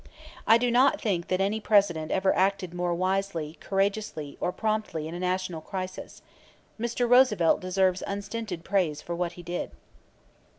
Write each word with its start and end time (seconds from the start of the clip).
"I 0.47 0.57
do 0.57 0.71
not 0.71 0.99
think 0.99 1.27
that 1.27 1.39
any 1.41 1.59
President 1.59 2.09
ever 2.11 2.35
acted 2.35 2.73
more 2.73 2.91
wisely, 2.95 3.59
courageously 3.59 4.35
or 4.41 4.51
promptly 4.51 5.07
in 5.07 5.13
a 5.13 5.19
national 5.19 5.61
crisis. 5.61 6.23
Mr. 6.79 7.07
Roosevelt 7.07 7.59
deserves 7.59 8.01
unstinted 8.07 8.63
praise 8.65 8.99
for 9.03 9.13
what 9.13 9.33
he 9.33 9.43
did." 9.43 9.69